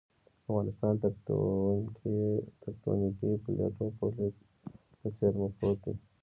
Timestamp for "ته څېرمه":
4.99-5.47